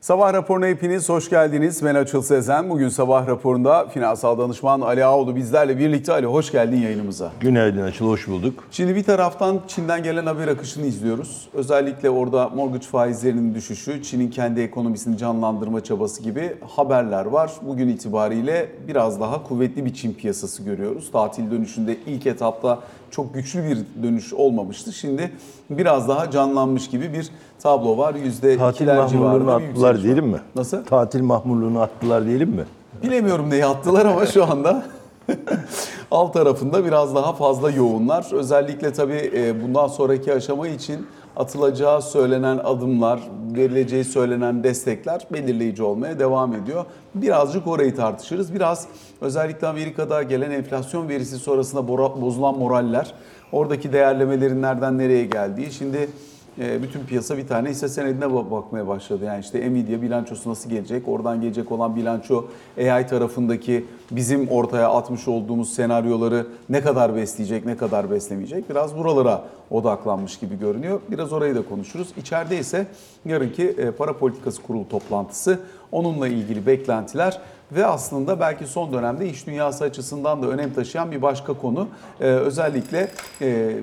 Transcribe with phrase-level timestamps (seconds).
[0.00, 1.84] Sabah raporuna hepiniz hoş geldiniz.
[1.84, 2.70] Ben Açıl Sezen.
[2.70, 6.12] Bugün sabah raporunda finansal danışman Ali Ağoğlu bizlerle birlikte.
[6.12, 7.32] Ali hoş geldin yayınımıza.
[7.40, 8.64] Günaydın Açıl, hoş bulduk.
[8.70, 11.48] Şimdi bir taraftan Çin'den gelen haber akışını izliyoruz.
[11.54, 17.52] Özellikle orada mortgage faizlerinin düşüşü, Çin'in kendi ekonomisini canlandırma çabası gibi haberler var.
[17.62, 21.10] Bugün itibariyle biraz daha kuvvetli bir Çin piyasası görüyoruz.
[21.12, 22.78] Tatil dönüşünde ilk etapta
[23.10, 24.92] çok güçlü bir dönüş olmamıştı.
[24.92, 25.32] Şimdi
[25.70, 27.30] biraz daha canlanmış gibi bir
[27.62, 28.14] tablo var.
[28.14, 30.40] Yüzde Tatil mahmurluğunu attılar diyelim mi?
[30.54, 30.84] Nasıl?
[30.84, 32.64] Tatil mahmurluğunu attılar diyelim mi?
[33.02, 34.82] Bilemiyorum neyi attılar ama şu anda
[36.10, 38.26] alt tarafında biraz daha fazla yoğunlar.
[38.32, 41.06] Özellikle tabii e, bundan sonraki aşama için
[41.38, 43.20] atılacağı söylenen adımlar,
[43.56, 46.84] verileceği söylenen destekler belirleyici olmaya devam ediyor.
[47.14, 48.54] Birazcık orayı tartışırız.
[48.54, 48.88] Biraz
[49.20, 53.14] özellikle Amerika'da gelen enflasyon verisi sonrasında bozulan moraller,
[53.52, 55.72] oradaki değerlemelerin nereden nereye geldiği.
[55.72, 56.08] Şimdi
[56.58, 59.24] bütün piyasa bir tane hisse senedine ba- bakmaya başladı.
[59.24, 61.08] Yani işte Nvidia bilançosu nasıl gelecek?
[61.08, 62.44] Oradan gelecek olan bilanço
[62.78, 68.70] AI tarafındaki bizim ortaya atmış olduğumuz senaryoları ne kadar besleyecek, ne kadar beslemeyecek?
[68.70, 71.00] Biraz buralara odaklanmış gibi görünüyor.
[71.10, 72.08] Biraz orayı da konuşuruz.
[72.16, 72.86] İçeride ise
[73.24, 75.58] yarınki e, para politikası kurulu toplantısı,
[75.92, 77.40] onunla ilgili beklentiler
[77.72, 81.88] ve aslında belki son dönemde iş dünyası açısından da önem taşıyan bir başka konu.
[82.20, 83.10] E, özellikle
[83.42, 83.76] e,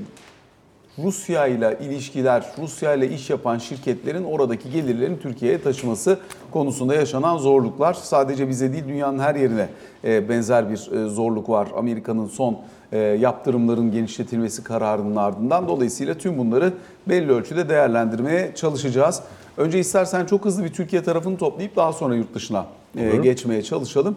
[1.04, 6.20] Rusya ile ilişkiler, Rusya ile iş yapan şirketlerin oradaki gelirlerini Türkiye'ye taşıması
[6.52, 9.70] konusunda yaşanan zorluklar sadece bize değil dünyanın her yerine
[10.04, 11.68] e, benzer bir e, zorluk var.
[11.78, 12.58] Amerika'nın son
[12.92, 16.74] e, yaptırımların genişletilmesi kararının ardından dolayısıyla tüm bunları
[17.10, 19.22] belli ölçüde değerlendirmeye çalışacağız.
[19.58, 22.66] Önce istersen çok hızlı bir Türkiye tarafını toplayıp daha sonra yurt dışına
[22.98, 23.24] Olur.
[23.24, 24.16] geçmeye çalışalım.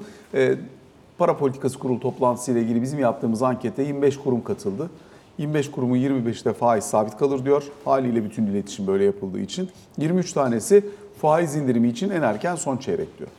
[1.18, 4.90] Para Politikası Kurulu toplantısı ile ilgili bizim yaptığımız ankete 25 kurum katıldı.
[5.38, 7.62] 25 kurumun 25'te faiz sabit kalır diyor.
[7.84, 9.70] Haliyle bütün iletişim böyle yapıldığı için.
[9.98, 10.84] 23 tanesi
[11.20, 13.30] faiz indirimi için en erken son çeyrek diyor.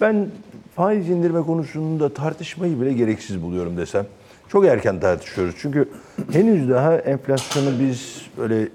[0.00, 0.28] Ben
[0.76, 4.06] faiz indirme konusunda tartışmayı bile gereksiz buluyorum desem.
[4.48, 5.54] Çok erken tartışıyoruz.
[5.58, 5.88] Çünkü
[6.32, 8.68] henüz daha enflasyonu biz böyle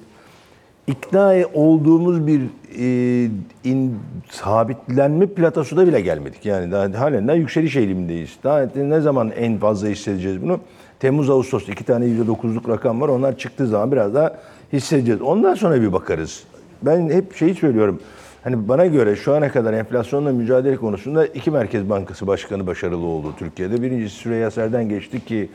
[0.88, 2.42] ikna olduğumuz bir
[2.80, 3.30] e,
[3.64, 6.46] in, sabitlenme platosuna bile gelmedik.
[6.46, 8.38] Yani daha halen daha yükseliş eğilimindeyiz.
[8.44, 10.60] Daha ne zaman en fazla hissedeceğiz bunu?
[11.06, 13.10] Temmuz, Ağustos iki tane %9'luk rakam var.
[13.10, 14.36] Onlar çıktığı zaman biraz daha
[14.74, 15.22] hissedeceğiz.
[15.22, 16.44] Ondan sonra bir bakarız.
[16.82, 18.00] Ben hep şeyi söylüyorum.
[18.44, 23.34] Hani bana göre şu ana kadar enflasyonla mücadele konusunda iki Merkez Bankası Başkanı başarılı oldu
[23.40, 23.82] Türkiye'de.
[23.82, 25.50] Birincisi Süreyya Serden geçti ki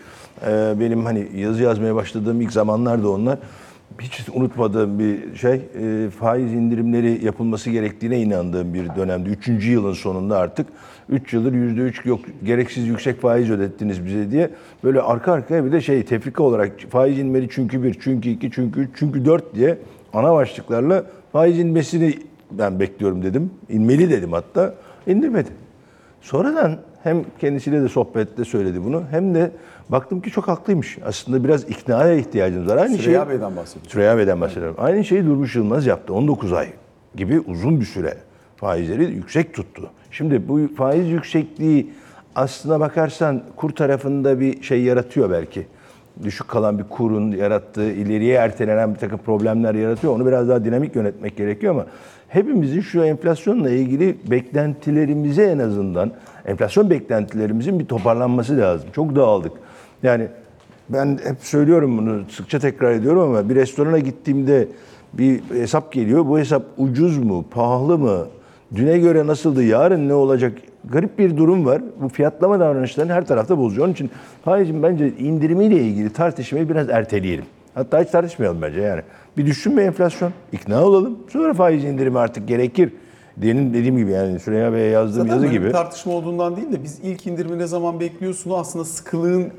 [0.47, 3.39] e, benim hani yazı yazmaya başladığım ilk zamanlarda onlar
[4.01, 9.29] hiç unutmadığım bir şey e, faiz indirimleri yapılması gerektiğine inandığım bir dönemde.
[9.29, 10.67] Üçüncü yılın sonunda artık
[11.09, 14.51] 3 yıldır yüzde üç yok gereksiz yüksek faiz ödettiniz bize diye
[14.85, 18.81] böyle arka arkaya bir de şey tefrika olarak faiz inmeli çünkü bir, çünkü iki, çünkü
[18.81, 19.79] üç, çünkü dört diye
[20.13, 22.19] ana başlıklarla faiz inmesini
[22.51, 23.51] ben bekliyorum dedim.
[23.69, 24.75] İnmeli dedim hatta.
[25.07, 25.49] indirmedi.
[26.21, 29.51] Sonradan hem kendisiyle de sohbette söyledi bunu hem de
[29.93, 30.99] baktım ki çok haklıymış.
[31.05, 32.77] Aslında biraz iknaya ihtiyacımız var.
[32.77, 33.87] Aynı Süreyya şeyi- Bey'den bahsediyor.
[33.91, 34.77] Süreyya Bey'den bahsediyorum.
[34.79, 36.15] Aynı şeyi Durmuş Yılmaz yaptı.
[36.15, 36.69] 19 ay
[37.17, 38.15] gibi uzun bir süre
[38.57, 39.91] faizleri yüksek tuttu.
[40.11, 41.93] Şimdi bu faiz yüksekliği
[42.35, 45.67] aslına bakarsan kur tarafında bir şey yaratıyor belki.
[46.23, 50.15] Düşük kalan bir kurun yarattığı, ileriye ertelenen bir takım problemler yaratıyor.
[50.17, 51.87] Onu biraz daha dinamik yönetmek gerekiyor ama
[52.29, 56.11] hepimizin şu enflasyonla ilgili beklentilerimize en azından,
[56.47, 58.89] enflasyon beklentilerimizin bir toparlanması lazım.
[58.93, 59.53] Çok dağıldık.
[60.03, 60.29] Yani
[60.89, 64.69] ben hep söylüyorum bunu, sıkça tekrar ediyorum ama bir restorana gittiğimde
[65.13, 66.27] bir hesap geliyor.
[66.27, 68.27] Bu hesap ucuz mu, pahalı mı,
[68.75, 70.53] düne göre nasıldı, yarın ne olacak?
[70.85, 71.83] Garip bir durum var.
[72.03, 73.85] Bu fiyatlama davranışlarını her tarafta bozuyor.
[73.87, 74.11] Onun için
[74.45, 77.45] faizin bence indirimiyle ilgili tartışmayı biraz erteleyelim.
[77.75, 79.03] Hatta hiç tartışmayalım bence yani.
[79.37, 81.19] Bir düşsün mü enflasyon, ikna olalım.
[81.33, 82.93] Sonra faiz indirimi artık gerekir.
[83.41, 85.67] Diyenin dediğim gibi yani Süreyya Bey'e yazdığım Zaten yazı gibi.
[85.67, 89.51] bir tartışma olduğundan değil de biz ilk indirimi ne zaman bekliyorsun aslında sıkılığın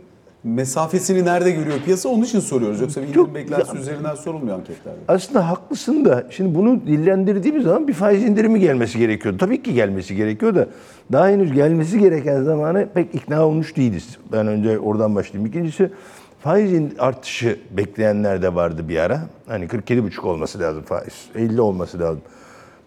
[0.44, 2.81] mesafesini nerede görüyor piyasa onun için soruyoruz.
[2.81, 4.97] Yoksa bir indirim beklentisi üzerinden sorulmuyor anketlerde.
[5.07, 9.40] Aslında haklısın da şimdi bunu dillendirdiğimiz zaman bir faiz indirimi gelmesi gerekiyor.
[9.40, 10.67] Tabii ki gelmesi gerekiyor da
[11.11, 14.17] daha henüz gelmesi gereken zamanı pek ikna olmuş değiliz.
[14.32, 15.49] Ben önce oradan başlayayım.
[15.49, 15.90] İkincisi
[16.40, 19.22] faiz artışı bekleyenler de vardı bir ara.
[19.47, 21.26] Hani 47,5 olması lazım faiz.
[21.35, 22.22] 50 olması lazım.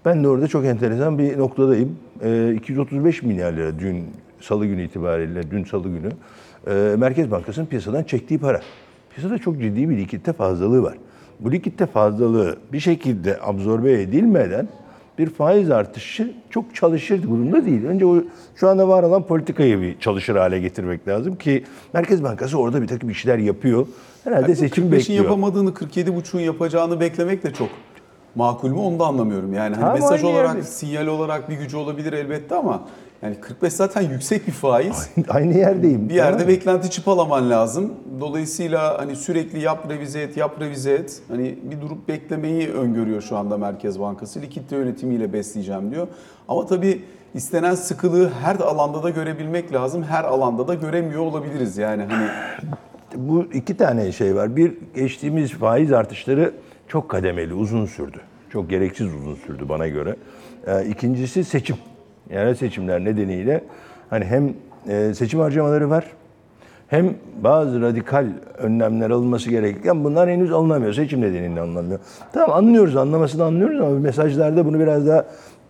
[0.05, 1.99] Ben de orada çok enteresan bir noktadayım.
[2.23, 4.05] Ee, 235 milyar lira dün
[4.41, 6.11] salı günü itibariyle, dün salı günü
[6.67, 8.61] e, Merkez Bankası'nın piyasadan çektiği para.
[9.15, 10.95] Piyasada çok ciddi bir likitte fazlalığı var.
[11.41, 14.69] Bu likitte fazlalığı bir şekilde absorbe edilmeden
[15.19, 17.85] bir faiz artışı çok çalışır durumda değil.
[17.85, 18.17] Önce o
[18.57, 22.87] şu anda var olan politikayı bir çalışır hale getirmek lazım ki Merkez Bankası orada bir
[22.87, 23.87] takım işler yapıyor.
[24.25, 25.25] Herhalde Yani seçim 45'in bekliyor.
[25.25, 27.69] yapamadığını 47,5'un yapacağını beklemek de çok
[28.35, 29.55] makul mü onu da anlamıyorum.
[29.55, 30.63] Yani hani mesaj olarak, yerde.
[30.63, 32.83] sinyal olarak bir gücü olabilir elbette ama
[33.25, 35.11] yani 45 zaten yüksek bir faiz.
[35.29, 36.09] Aynı yerdeyim.
[36.09, 37.93] Bir yerde beklenti çıpalaman lazım.
[38.21, 41.23] Dolayısıyla hani sürekli yap revize et, yap revize et.
[41.29, 44.43] Hani bir durup beklemeyi öngörüyor şu anda Merkez Bankası.
[44.43, 46.09] Likitte yönetimiyle besleyeceğim diyor.
[46.49, 47.03] Ama tabii
[47.35, 50.03] istenen sıkılığı her alanda da görebilmek lazım.
[50.03, 52.29] Her alanda da göremiyor olabiliriz yani hani.
[53.17, 54.57] Bu iki tane şey var.
[54.57, 56.55] Bir, geçtiğimiz faiz artışları
[56.89, 58.21] çok kademeli, uzun sürdü.
[58.51, 60.17] Çok gereksiz uzun sürdü bana göre.
[60.67, 61.77] Ee, İkincisi seçim.
[62.31, 63.65] Yerel seçimler nedeniyle
[64.11, 64.53] hani hem
[64.89, 66.05] e, seçim harcamaları var,
[66.89, 68.27] hem bazı radikal
[68.59, 70.93] önlemler alınması gerekirken bunlar henüz alınamıyor.
[70.93, 71.99] Seçim nedeniyle alınamıyor.
[72.33, 75.25] Tamam anlıyoruz, anlamasını anlıyoruz ama mesajlarda bunu biraz daha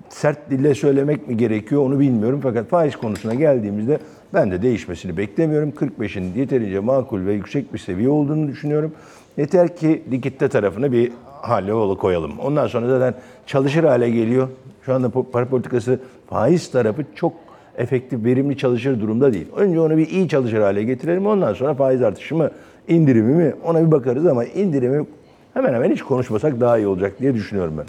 [0.09, 2.41] sert dille söylemek mi gerekiyor onu bilmiyorum.
[2.43, 3.99] Fakat faiz konusuna geldiğimizde
[4.35, 5.71] ben de değişmesini beklemiyorum.
[5.71, 8.93] 45'in yeterince makul ve yüksek bir seviye olduğunu düşünüyorum.
[9.37, 11.13] Yeter ki likitte tarafını bir
[11.49, 12.39] hale yola koyalım.
[12.39, 13.15] Ondan sonra zaten
[13.47, 14.49] çalışır hale geliyor.
[14.83, 16.01] Şu anda para politikası
[16.31, 17.33] faiz tarafı çok
[17.79, 19.47] efektif, verimli çalışır durumda değil.
[19.57, 21.27] Önce onu bir iyi çalışır hale getirelim.
[21.27, 22.51] Ondan sonra faiz artışı mı,
[22.89, 25.07] indirimi mi ona bir bakarız ama indirimi
[25.55, 27.87] hemen hemen hiç konuşmasak daha iyi olacak diye düşünüyorum ben.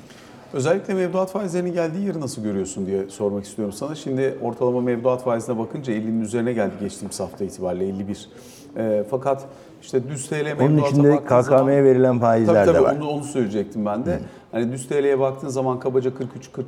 [0.53, 3.95] Özellikle mevduat faizlerinin geldiği yeri nasıl görüyorsun diye sormak istiyorum sana.
[3.95, 8.29] Şimdi ortalama mevduat faizine bakınca 50'nin üzerine geldi geçtiğimiz hafta itibariyle 51.
[8.77, 9.45] Ee, fakat
[9.85, 12.95] işte düz TL mevduata Onun içinde baktığın zaman- KKM'ye verilen faizler Tabii tabii de var.
[12.95, 14.19] onu, onu söyleyecektim ben de.
[14.55, 16.11] Hani düz TL'ye baktığın zaman kabaca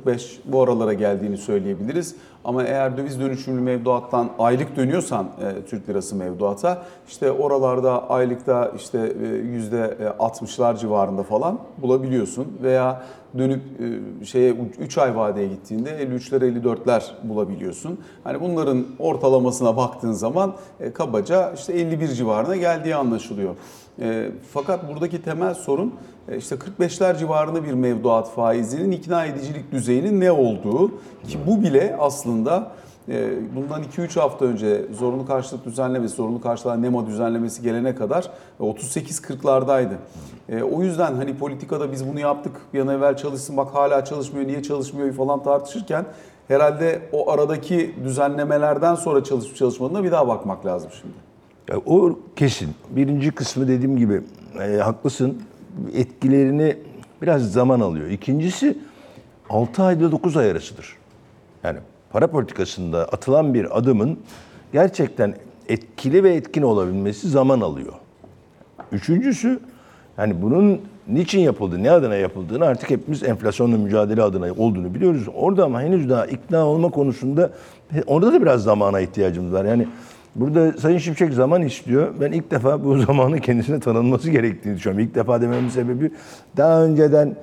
[0.06, 2.14] 43-45 bu aralara geldiğini söyleyebiliriz.
[2.44, 9.12] Ama eğer döviz dönüşümlü mevduattan aylık dönüyorsan e, Türk lirası mevduata işte oralarda aylıkta işte
[9.22, 12.58] e, yüzde 60'lar civarında falan bulabiliyorsun.
[12.62, 13.02] Veya
[13.38, 13.62] dönüp
[14.22, 18.00] e, şeye 3 ay vadeye gittiğinde 53'ler 54'ler bulabiliyorsun.
[18.24, 23.54] Hani bunların ortalamasına baktığın zaman e, kabaca işte 51 civarına geldiği anlaşılıyor.
[24.00, 25.94] E, fakat buradaki temel sorun
[26.28, 30.88] e, işte 45'ler civarında bir mevduat faizinin ikna edicilik düzeyinin ne olduğu
[31.28, 32.70] ki bu bile aslında
[33.08, 38.30] e, bundan 2-3 hafta önce zorunlu karşılık düzenlemesi, zorunlu karşılığa NEMA düzenlemesi gelene kadar
[38.60, 39.94] 38-40'lardaydı.
[40.48, 44.46] E, O yüzden hani politikada biz bunu yaptık bir an evvel çalışsın bak hala çalışmıyor
[44.46, 46.04] niye çalışmıyor falan tartışırken
[46.48, 51.27] herhalde o aradaki düzenlemelerden sonra çalışıp çalışmadığına bir daha bakmak lazım şimdi.
[51.68, 52.68] Ya o kesin.
[52.90, 54.22] Birinci kısmı dediğim gibi
[54.60, 55.42] e, haklısın.
[55.94, 56.76] Etkilerini
[57.22, 58.08] biraz zaman alıyor.
[58.08, 58.78] İkincisi
[59.50, 60.96] 6 ayda 9 ay arasıdır.
[61.64, 61.78] Yani
[62.10, 64.18] para politikasında atılan bir adımın
[64.72, 65.34] gerçekten
[65.68, 67.92] etkili ve etkin olabilmesi zaman alıyor.
[68.92, 69.60] Üçüncüsü
[70.18, 75.26] yani bunun niçin yapıldığı, ne adına yapıldığını artık hepimiz enflasyonla mücadele adına olduğunu biliyoruz.
[75.34, 77.50] Orada ama henüz daha ikna olma konusunda
[78.06, 79.64] orada da biraz zamana ihtiyacımız var.
[79.64, 79.88] Yani
[80.34, 82.08] burada Sayın Şimşek zaman istiyor.
[82.20, 85.06] Ben ilk defa bu zamanın kendisine tanınması gerektiğini düşünüyorum.
[85.06, 86.10] İlk defa dememin sebebi
[86.56, 87.36] daha önceden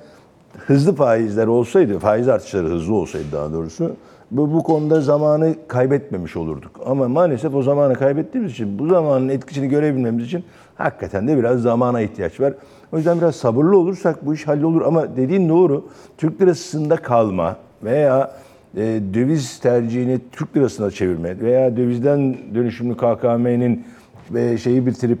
[0.58, 3.96] hızlı faizler olsaydı, faiz artışları hızlı olsaydı daha doğrusu
[4.30, 6.80] bu, bu konuda zamanı kaybetmemiş olurduk.
[6.86, 10.44] Ama maalesef o zamanı kaybettiğimiz için bu zamanın etkisini görebilmemiz için
[10.74, 12.54] hakikaten de biraz zamana ihtiyaç var.
[12.92, 15.84] O yüzden biraz sabırlı olursak bu iş hallolur ama dediğin doğru.
[16.18, 18.32] Türk lirasında kalma veya
[18.76, 23.84] e, döviz tercihini Türk lirasına çevirme veya dövizden dönüşümlü KKM'nin
[24.30, 25.18] ve şeyi bitirip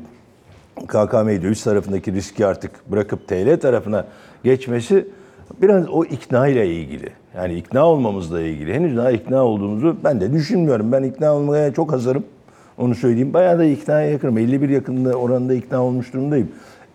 [0.86, 4.06] KKM'yi döviz tarafındaki riski artık bırakıp TL tarafına
[4.44, 5.08] geçmesi
[5.62, 7.08] biraz o ikna ile ilgili.
[7.36, 8.74] Yani ikna olmamızla ilgili.
[8.74, 10.92] Henüz daha ikna olduğumuzu ben de düşünmüyorum.
[10.92, 12.24] Ben ikna olmaya çok hazırım.
[12.78, 13.32] Onu söyleyeyim.
[13.32, 14.38] Bayağı da iknaya yakınım.
[14.38, 16.48] 51 yakında oranında ikna olmuş durumdayım.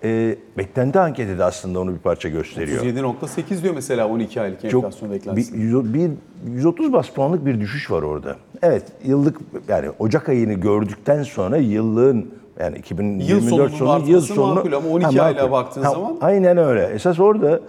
[0.04, 2.84] Ee, beklenti anketi de aslında onu bir parça gösteriyor.
[2.84, 5.54] 37.8 diyor mesela 12 aylık enflasyon beklentisi.
[5.54, 6.12] bir, yüz- bir
[6.48, 8.36] 130 bas puanlık bir düşüş var orada.
[8.62, 14.74] Evet yıllık yani Ocak ayını gördükten sonra yıllığın yani 2024 sonunun sonu yıl sonu makul
[14.74, 15.52] ama 12 Ha, makul.
[15.52, 16.86] baktığın zaman- aynen öyle.
[16.86, 17.60] Esas orada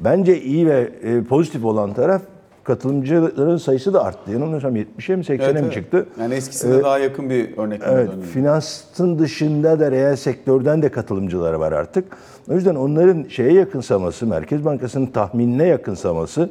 [0.00, 2.22] bence iyi ve e, pozitif olan taraf
[2.68, 4.30] katılımcıların sayısı da arttı.
[4.32, 5.72] Yanılmıyorsam 70'e mi 80'e Evet, mi evet.
[5.72, 6.06] çıktı?
[6.20, 8.26] Yani eskisine daha yakın bir örnekleme Evet, dönüyor.
[8.26, 12.04] finansın dışında da reel sektörden de katılımcılar var artık.
[12.50, 16.50] O yüzden onların şeye yakınsaması, Merkez Bankası'nın tahminine yakınsaması,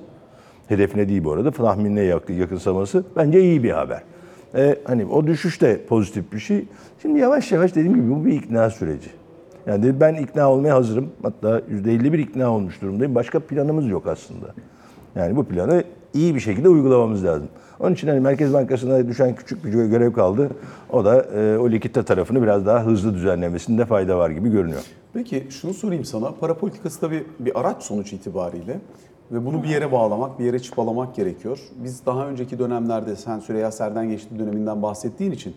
[0.68, 4.02] hedefine değil bu arada, tahminine yakın, yakınsaması bence iyi bir haber.
[4.56, 6.66] Ee, hani o düşüş de pozitif bir şey.
[7.02, 9.10] Şimdi yavaş yavaş dediğim gibi bu bir ikna süreci.
[9.68, 11.10] Yani dedi, ben ikna olmaya hazırım.
[11.24, 13.16] Hatta %51 ikna olmuş durumdayım.
[13.16, 14.46] Başka planımız yok aslında.
[15.16, 15.84] Yani bu planı
[16.14, 17.48] iyi bir şekilde uygulamamız lazım.
[17.80, 20.50] Onun için hani Merkez Bankası'na düşen küçük bir görev kaldı.
[20.92, 24.82] O da e, o likitte tarafını biraz daha hızlı düzenlemesinde fayda var gibi görünüyor.
[25.14, 26.32] Peki şunu sorayım sana.
[26.32, 28.80] Para politikası tabii bir araç sonuç itibariyle
[29.32, 31.60] ve bunu bir yere bağlamak, bir yere çıpalamak gerekiyor.
[31.84, 35.56] Biz daha önceki dönemlerde sen Süreyya Serden geçtiği döneminden bahsettiğin için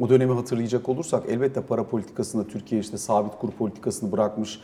[0.00, 4.60] o dönemi hatırlayacak olursak elbette para politikasında Türkiye işte sabit kur politikasını bırakmış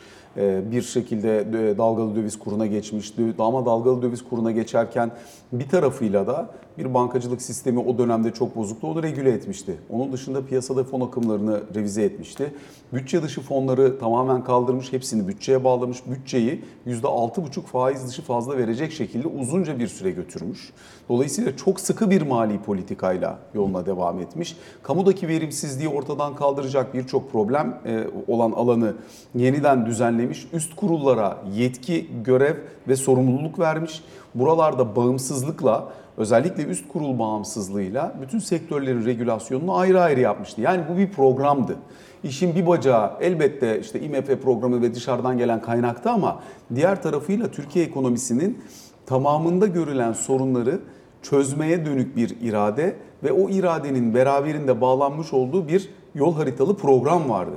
[0.72, 3.22] bir şekilde e, dalgalı döviz kuruna geçmişti.
[3.38, 5.10] Ama dalgalı döviz kuruna geçerken
[5.52, 8.86] bir tarafıyla da bir bankacılık sistemi o dönemde çok bozuktu.
[8.86, 9.76] Onu regüle etmişti.
[9.90, 12.52] Onun dışında piyasada fon akımlarını revize etmişti.
[12.92, 15.98] Bütçe dışı fonları tamamen kaldırmış, hepsini bütçeye bağlamış.
[16.06, 20.72] Bütçeyi %6,5 faiz dışı fazla verecek şekilde uzunca bir süre götürmüş.
[21.08, 24.56] Dolayısıyla çok sıkı bir mali politikayla yoluna devam etmiş.
[24.82, 28.94] Kamudaki verimsizliği ortadan kaldıracak birçok problem e, olan alanı
[29.34, 30.25] yeniden düzenlemiş.
[30.52, 32.54] Üst kurullara yetki, görev
[32.88, 34.02] ve sorumluluk vermiş.
[34.34, 40.60] Buralarda bağımsızlıkla özellikle üst kurul bağımsızlığıyla bütün sektörlerin regülasyonunu ayrı ayrı yapmıştı.
[40.60, 41.76] Yani bu bir programdı.
[42.24, 46.40] İşin bir bacağı elbette işte IMF programı ve dışarıdan gelen kaynakta ama
[46.74, 48.62] diğer tarafıyla Türkiye ekonomisinin
[49.06, 50.80] tamamında görülen sorunları
[51.22, 57.56] çözmeye dönük bir irade ve o iradenin beraberinde bağlanmış olduğu bir yol haritalı program vardı.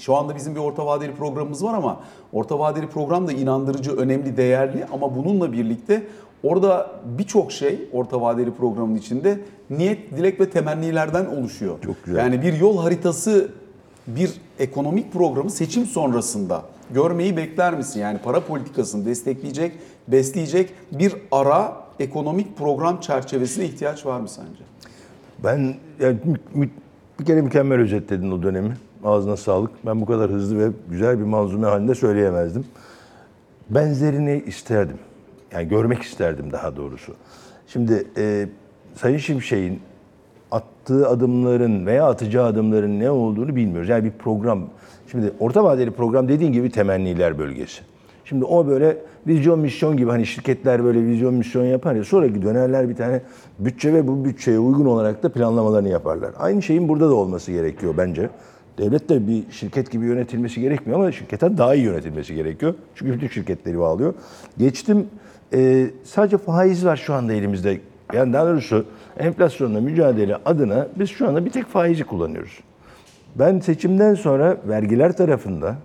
[0.00, 2.00] Şu anda bizim bir orta vadeli programımız var ama
[2.32, 6.02] orta vadeli program da inandırıcı, önemli, değerli ama bununla birlikte
[6.42, 9.40] orada birçok şey orta vadeli programın içinde
[9.70, 11.74] niyet, dilek ve temennilerden oluşuyor.
[11.84, 12.18] Çok güzel.
[12.18, 13.50] Yani bir yol haritası,
[14.06, 16.62] bir ekonomik programı seçim sonrasında
[16.94, 18.00] görmeyi bekler misin?
[18.00, 19.72] Yani para politikasını destekleyecek,
[20.08, 24.62] besleyecek bir ara ekonomik program çerçevesine ihtiyaç var mı sence?
[25.44, 26.18] Ben yani
[27.20, 28.76] bir kere mükemmel özetledin o dönemi.
[29.04, 29.70] Ağzına sağlık.
[29.86, 32.64] Ben bu kadar hızlı ve güzel bir manzume halinde söyleyemezdim.
[33.70, 34.96] Benzerini isterdim.
[35.52, 37.14] Yani görmek isterdim daha doğrusu.
[37.66, 38.48] Şimdi e,
[38.94, 39.80] Sayın Şimşek'in
[40.50, 43.88] attığı adımların veya atacağı adımların ne olduğunu bilmiyoruz.
[43.88, 44.64] Yani bir program.
[45.10, 47.82] Şimdi orta vadeli program dediğin gibi temenniler bölgesi.
[48.24, 52.88] Şimdi o böyle vizyon misyon gibi hani şirketler böyle vizyon misyon yapar ya sonraki dönerler
[52.88, 53.22] bir tane
[53.58, 56.30] bütçe ve bu bütçeye uygun olarak da planlamalarını yaparlar.
[56.38, 58.30] Aynı şeyin burada da olması gerekiyor bence.
[58.78, 62.74] Devlet de bir şirket gibi yönetilmesi gerekmiyor ama şirketten daha iyi yönetilmesi gerekiyor.
[62.94, 64.14] Çünkü bütün şirketleri bağlıyor.
[64.58, 65.06] Geçtim
[65.52, 67.80] e, sadece faiz var şu anda elimizde.
[68.12, 68.84] Yani daha doğrusu
[69.18, 72.58] enflasyonla mücadele adına biz şu anda bir tek faizi kullanıyoruz.
[73.34, 75.76] Ben seçimden sonra vergiler tarafında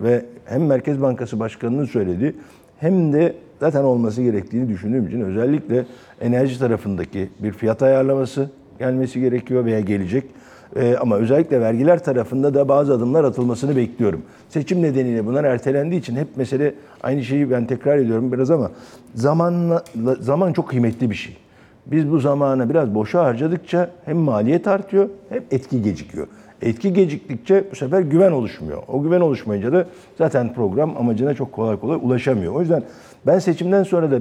[0.00, 2.34] ve hem Merkez Bankası Başkanı'nın söylediği
[2.78, 5.86] hem de zaten olması gerektiğini düşündüğüm için özellikle
[6.20, 10.24] enerji tarafındaki bir fiyat ayarlaması gelmesi gerekiyor veya gelecek.
[10.76, 14.22] Ee, ama özellikle vergiler tarafında da bazı adımlar atılmasını bekliyorum.
[14.48, 18.70] Seçim nedeniyle bunlar ertelendiği için hep mesele aynı şeyi ben tekrar ediyorum biraz ama
[19.14, 19.84] zamanla,
[20.20, 21.36] zaman çok kıymetli bir şey.
[21.86, 26.26] Biz bu zamanı biraz boşa harcadıkça hem maliyet artıyor hem etki gecikiyor.
[26.62, 28.82] Etki geciktikçe bu sefer güven oluşmuyor.
[28.88, 29.86] O güven oluşmayınca da
[30.18, 32.54] zaten program amacına çok kolay kolay ulaşamıyor.
[32.54, 32.82] O yüzden
[33.26, 34.18] ben seçimden sonra da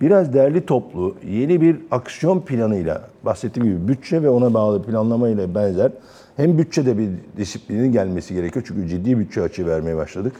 [0.00, 5.92] biraz derli toplu yeni bir aksiyon planıyla bahsettiğim gibi bütçe ve ona bağlı planlamayla benzer
[6.36, 8.64] hem bütçede bir disiplinin gelmesi gerekiyor.
[8.68, 10.32] Çünkü ciddi bütçe açığı vermeye başladık.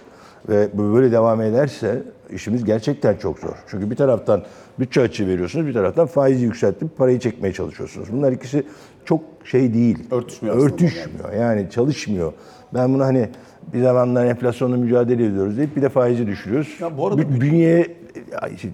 [0.49, 3.55] Ve böyle devam ederse işimiz gerçekten çok zor.
[3.67, 4.43] Çünkü bir taraftan
[4.79, 8.09] bütçe açığı veriyorsunuz, bir taraftan faizi yükseltip parayı çekmeye çalışıyorsunuz.
[8.13, 8.67] Bunlar ikisi
[9.05, 9.99] çok şey değil.
[10.11, 11.33] Örtüşmüyor Örtüşmüyor.
[11.41, 12.33] Yani çalışmıyor.
[12.75, 13.29] Ben bunu hani
[13.73, 16.77] bir zamanlar enflasyonla mücadele ediyoruz deyip bir de faizi düşürüyoruz.
[16.81, 17.97] Ya bu arada Bü- bünyeye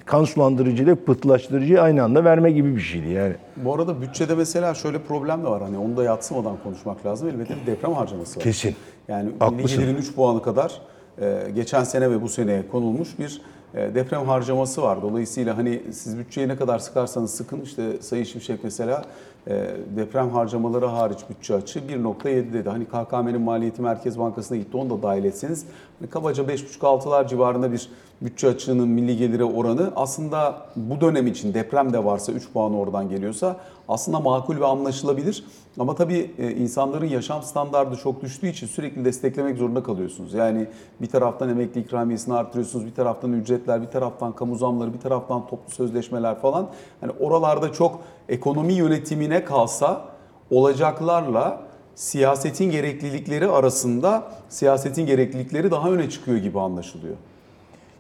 [0.07, 3.35] kan sulandırıcı ile pıhtılaştırıcıyı aynı anda verme gibi bir şeydi yani.
[3.57, 5.63] Bu arada bütçede mesela şöyle problem de var.
[5.63, 7.29] Hani onu da yatsımadan konuşmak lazım.
[7.29, 8.45] Elbette bir deprem harcaması var.
[8.45, 8.77] Kesin.
[9.09, 9.81] Yani Haklısın.
[9.81, 10.81] gelirin 3 puanı kadar
[11.21, 13.41] e, geçen sene ve bu seneye konulmuş bir
[13.75, 15.03] deprem harcaması var.
[15.03, 19.05] Dolayısıyla hani siz bütçeyi ne kadar sıkarsanız sıkın işte Sayın Şimşek mesela
[19.47, 22.69] e, deprem harcamaları hariç bütçe açığı 1.7 dedi.
[22.69, 25.67] Hani KKM'nin maliyeti Merkez Bankası'na gitti onu da dahil etseniz
[25.99, 27.89] hani kabaca 5.5-6'lar civarında bir
[28.21, 33.09] bütçe açığının milli gelire oranı aslında bu dönem için deprem de varsa 3 puan oradan
[33.09, 33.57] geliyorsa
[33.89, 35.45] aslında makul ve anlaşılabilir.
[35.79, 40.35] Ama tabii e, insanların yaşam standardı çok düştüğü için sürekli desteklemek zorunda kalıyorsunuz.
[40.35, 40.67] Yani
[41.01, 45.73] bir taraftan emekli ikramiyesini artırıyorsunuz, bir taraftan ücretler, bir taraftan kamu zamları, bir taraftan toplu
[45.73, 46.69] sözleşmeler falan.
[47.01, 50.05] Hani oralarda çok ekonomi yönetimine kalsa
[50.51, 51.61] olacaklarla
[51.95, 57.15] siyasetin gereklilikleri arasında siyasetin gereklilikleri daha öne çıkıyor gibi anlaşılıyor.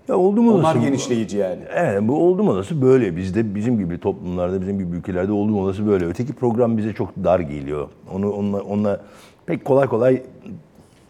[0.08, 1.62] Ya oldu mu Onlar genişleyici yani.
[1.74, 3.16] Evet bu oldu mu olası böyle.
[3.16, 6.06] Bizde bizim gibi toplumlarda, bizim gibi ülkelerde oldu mu olası böyle.
[6.06, 7.88] Öteki program bize çok dar geliyor.
[8.14, 9.00] Onu onunla, onunla
[9.46, 10.22] pek kolay kolay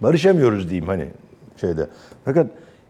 [0.00, 1.06] barışamıyoruz diyeyim hani
[1.60, 1.88] şeyde.
[2.24, 2.46] Fakat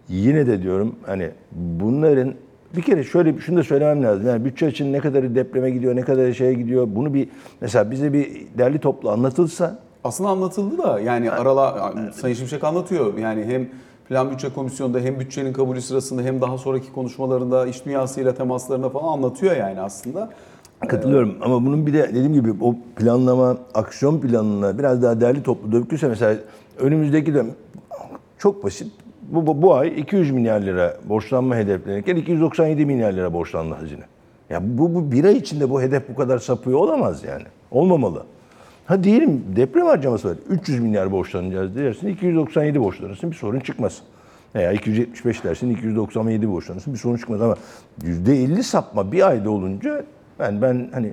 [0.09, 2.35] yine de diyorum hani bunların
[2.77, 4.27] bir kere şöyle şunu da söylemem lazım.
[4.27, 6.89] Yani bütçe için ne kadarı depreme gidiyor, ne kadarı şeye gidiyor.
[6.91, 7.29] Bunu bir
[7.61, 13.19] mesela bize bir derli toplu anlatılsa Aslında anlatıldı da yani arala Sayın Şimşek anlatıyor.
[13.19, 13.69] Yani hem
[14.09, 19.13] Plan Bütçe Komisyonu'nda hem bütçenin kabulü sırasında hem daha sonraki konuşmalarında iş dünyasıyla temaslarında falan
[19.13, 20.31] anlatıyor yani aslında.
[20.89, 25.73] Katılıyorum ama bunun bir de dediğim gibi o planlama, aksiyon planına biraz daha derli toplu
[25.73, 26.37] dökülse mesela
[26.79, 27.51] önümüzdeki dönem
[28.39, 28.93] çok basit
[29.23, 34.05] Bu, bu, bu ay 200 milyar lira borçlanma hedeflenirken 297 milyar lira borçlandı hazine.
[34.51, 37.45] Ya bu, bu bir ay içinde bu hedef bu kadar sapıyor olamaz yani.
[37.71, 38.25] Olmamalı.
[38.87, 40.37] Ha diyelim deprem harcaması var.
[40.51, 44.03] 300 milyar borçlanacağız dersin 297 borçlanırsın bir sorun çıkmaz.
[44.55, 47.57] Veya 275 dersin 297 borçlanırsın bir sorun çıkmaz ama
[48.03, 50.05] %50 sapma bir ayda olunca
[50.39, 51.13] ben ben hani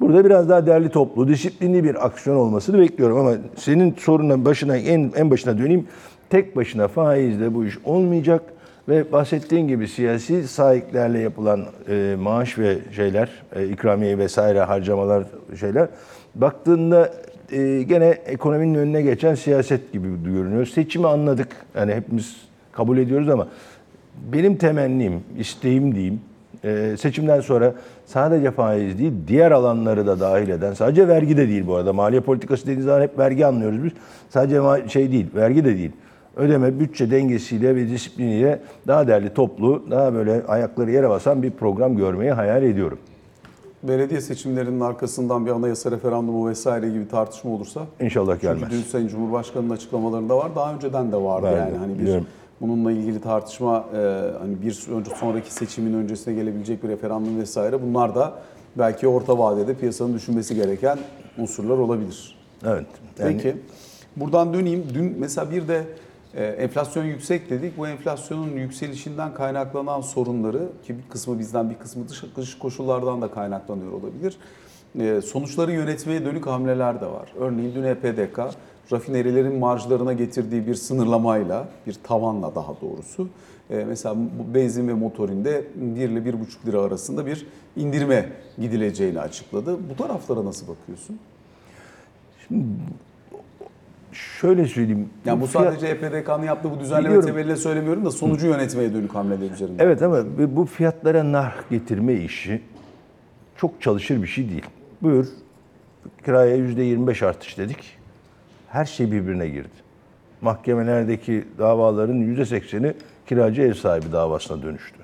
[0.00, 5.12] burada biraz daha değerli toplu, disiplinli bir aksiyon olmasını bekliyorum ama senin sorunun başına en
[5.16, 5.86] en başına döneyim.
[6.30, 8.42] Tek başına faizle bu iş olmayacak
[8.88, 15.24] ve bahsettiğin gibi siyasi sahiplerle yapılan e, maaş ve şeyler, e, ikramiye vesaire harcamalar
[15.60, 15.88] şeyler
[16.34, 17.12] baktığında
[17.52, 20.66] e, gene ekonominin önüne geçen siyaset gibi görünüyor.
[20.66, 21.48] Seçimi anladık.
[21.74, 22.36] Yani hepimiz
[22.72, 23.48] kabul ediyoruz ama
[24.32, 26.20] benim temennim, isteğim diyeyim,
[26.64, 27.74] e, seçimden sonra
[28.06, 31.92] sadece faiz değil, diğer alanları da dahil eden, sadece vergi de değil bu arada.
[31.92, 33.92] Maliye politikası dediğiniz zaman hep vergi anlıyoruz biz.
[34.30, 35.92] Sadece şey değil, vergi de değil.
[36.36, 41.96] Ödeme, bütçe dengesiyle ve disipliniyle daha değerli toplu, daha böyle ayakları yere basan bir program
[41.96, 42.98] görmeyi hayal ediyorum.
[43.82, 48.60] Belediye seçimlerinin arkasından bir anayasa referandumu vesaire gibi tartışma olursa İnşallah gelmez.
[48.62, 50.54] Çünkü dün Sayın Cumhurbaşkanı'nın açıklamalarında var.
[50.56, 51.76] Daha önceden de vardı Vardı, yani.
[51.76, 52.26] Hani bir biliyorum.
[52.60, 53.98] bununla ilgili tartışma e,
[54.40, 58.32] hani bir önce sonraki seçimin öncesine gelebilecek bir referandum vesaire bunlar da
[58.78, 60.98] belki orta vadede piyasanın düşünmesi gereken
[61.38, 62.38] unsurlar olabilir.
[62.66, 62.86] Evet.
[63.18, 63.56] yani- Peki.
[64.16, 64.84] Buradan döneyim.
[64.94, 65.84] Dün mesela bir de
[66.34, 67.78] e, enflasyon yüksek dedik.
[67.78, 72.04] Bu enflasyonun yükselişinden kaynaklanan sorunları ki bir kısmı bizden bir kısmı
[72.36, 74.36] dış, koşullardan da kaynaklanıyor olabilir.
[75.00, 77.32] E, sonuçları yönetmeye dönük hamleler de var.
[77.38, 78.40] Örneğin dün EPDK
[78.92, 83.28] rafinerilerin marjlarına getirdiği bir sınırlamayla, bir tavanla daha doğrusu
[83.70, 87.46] e, mesela bu benzin ve motorinde 1 ile 1,5 lira arasında bir
[87.76, 89.78] indirime gidileceğini açıkladı.
[89.90, 91.18] Bu taraflara nasıl bakıyorsun?
[94.12, 95.08] Şöyle söyleyeyim.
[95.24, 97.28] Yani bu fiyat- sadece EPDK'nın yaptığı bu düzenleme Biliyorum.
[97.28, 99.82] temeliyle söylemiyorum da sonucu yönetmeye dönük hamleler üzerinde.
[99.84, 100.18] Evet ama
[100.56, 102.62] bu fiyatlara nar getirme işi
[103.56, 104.66] çok çalışır bir şey değil.
[105.02, 105.26] Buyur
[106.24, 107.96] kiraya yüzde 25 artış dedik.
[108.68, 109.68] Her şey birbirine girdi.
[110.40, 112.94] Mahkemelerdeki davaların yüzde 80'i
[113.26, 114.98] kiracı ev sahibi davasına dönüştü.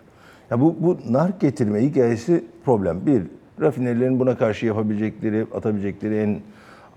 [0.51, 3.07] Ya bu, bu nar getirme hikayesi problem.
[3.07, 3.23] Bir,
[3.61, 6.41] rafinerilerin buna karşı yapabilecekleri, atabilecekleri en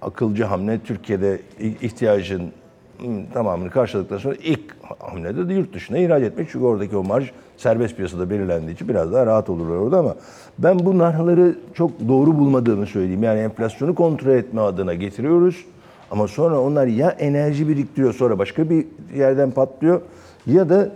[0.01, 2.51] akılcı hamle Türkiye'de ihtiyacın
[2.97, 6.49] hmm, tamamını karşıladıktan sonra ilk hamlede de yurt dışına ihraç etmek.
[6.51, 10.15] Çünkü oradaki o marj serbest piyasada belirlendiği için biraz daha rahat olurlar orada ama
[10.59, 13.23] ben bu narları çok doğru bulmadığımı söyleyeyim.
[13.23, 15.65] Yani enflasyonu kontrol etme adına getiriyoruz.
[16.11, 18.85] Ama sonra onlar ya enerji biriktiriyor sonra başka bir
[19.15, 20.01] yerden patlıyor
[20.47, 20.91] ya da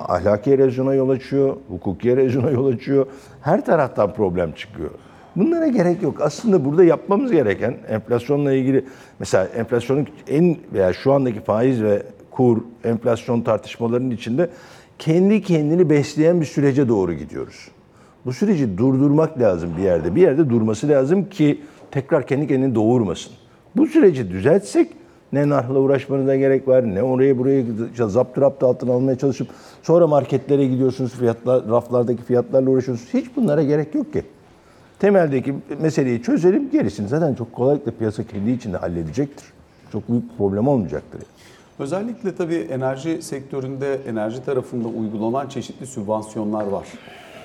[0.00, 3.06] ahlaki erozyona yol açıyor, hukuki erozyona yol açıyor.
[3.40, 4.90] Her taraftan problem çıkıyor.
[5.36, 6.20] Bunlara gerek yok.
[6.20, 8.84] Aslında burada yapmamız gereken enflasyonla ilgili
[9.18, 14.50] mesela enflasyonun en veya şu andaki faiz ve kur, enflasyon tartışmalarının içinde
[14.98, 17.68] kendi kendini besleyen bir sürece doğru gidiyoruz.
[18.26, 20.14] Bu süreci durdurmak lazım bir yerde.
[20.14, 23.32] Bir yerde durması lazım ki tekrar kendi kendini doğurmasın.
[23.76, 24.88] Bu süreci düzeltsek
[25.32, 27.64] ne narhla uğraşmanıza gerek var, ne oraya buraya
[28.08, 29.48] zapt rapt altına almaya çalışıp
[29.82, 33.14] sonra marketlere gidiyorsunuz, fiyatlar, raflardaki fiyatlarla uğraşıyorsunuz.
[33.14, 34.22] Hiç bunlara gerek yok ki.
[35.04, 39.44] Temeldeki meseleyi çözelim, gerisini zaten çok kolaylıkla piyasa kendi içinde halledecektir.
[39.92, 41.20] Çok büyük bir problem olmayacaktır.
[41.78, 46.88] Özellikle tabii enerji sektöründe, enerji tarafında uygulanan çeşitli sübvansiyonlar var.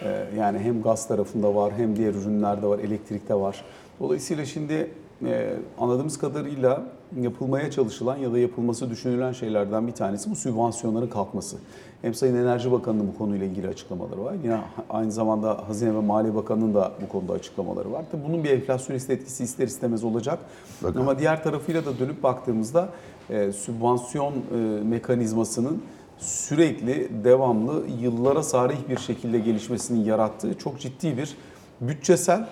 [0.04, 3.64] Ee, Yani hem gaz tarafında var, hem diğer ürünlerde var, elektrikte var.
[4.00, 4.92] Dolayısıyla şimdi
[5.26, 6.84] e, anladığımız kadarıyla
[7.22, 11.58] yapılmaya çalışılan ya da yapılması düşünülen şeylerden bir tanesi bu sübvansiyonların kalkması.
[12.02, 14.36] Hem Sayın Enerji Bakanı'nın bu konuyla ilgili açıklamaları var.
[14.44, 14.60] Yine
[14.90, 18.06] aynı zamanda Hazine ve Maliye Bakanı'nın da bu konuda açıklamaları var.
[18.12, 20.40] Tabii bunun bir enflasyonist etkisi ister istemez olacak.
[20.84, 21.00] Bakın.
[21.00, 22.90] Ama diğer tarafıyla da dönüp baktığımızda
[23.30, 25.84] e, sübvansiyon e, mekanizmasının
[26.18, 31.36] sürekli, devamlı, yıllara sarih bir şekilde gelişmesinin yarattığı çok ciddi bir
[31.82, 32.48] bütçesel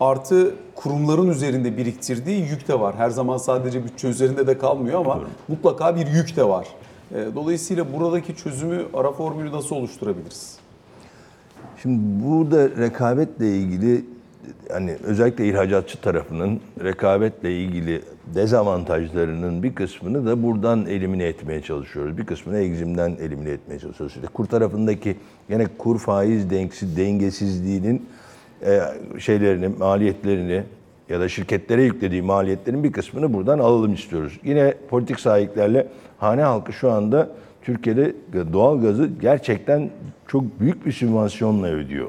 [0.00, 2.94] artı kurumların üzerinde biriktirdiği yük de var.
[2.96, 6.66] Her zaman sadece bütçe üzerinde de kalmıyor ama mutlaka bir yük de var.
[7.14, 10.58] E, Dolayısıyla buradaki çözümü ara formülü nasıl oluşturabiliriz?
[11.82, 14.04] Şimdi burada rekabetle ilgili
[14.72, 18.02] hani özellikle ihracatçı tarafının rekabetle ilgili
[18.34, 22.18] dezavantajlarının bir kısmını da buradan elimine etmeye çalışıyoruz.
[22.18, 24.16] Bir kısmını egzimden elimine etmeye çalışıyoruz.
[24.16, 25.16] İşte kur tarafındaki
[25.48, 28.06] yine kur faiz dengesi, dengesizliğinin
[28.66, 28.80] e,
[29.18, 30.62] şeylerini, maliyetlerini
[31.08, 34.40] ya da şirketlere yüklediği maliyetlerin bir kısmını buradan alalım istiyoruz.
[34.44, 35.88] Yine politik sahiplerle
[36.18, 37.28] hane halkı şu anda
[37.62, 38.14] Türkiye'de
[38.52, 39.90] doğal gazı gerçekten
[40.26, 42.08] çok büyük bir sübvansiyonla ödüyor.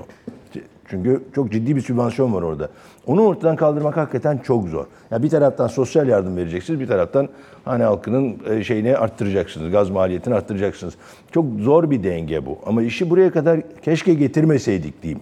[0.89, 2.69] Çünkü çok ciddi bir sübvansiyon var orada.
[3.05, 4.86] Onu ortadan kaldırmak hakikaten çok zor.
[5.12, 7.29] Ya bir taraftan sosyal yardım vereceksiniz, bir taraftan
[7.65, 10.93] hane halkının e, şeyini arttıracaksınız, gaz maliyetini arttıracaksınız.
[11.31, 12.60] Çok zor bir denge bu.
[12.65, 15.21] Ama işi buraya kadar keşke getirmeseydik diyeyim.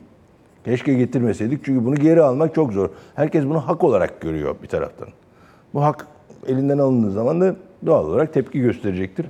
[0.65, 2.89] Keşke getirmeseydik çünkü bunu geri almak çok zor.
[3.15, 5.07] Herkes bunu hak olarak görüyor bir taraftan.
[5.73, 6.07] Bu hak
[6.47, 9.25] elinden alındığı zaman da doğal olarak tepki gösterecektir.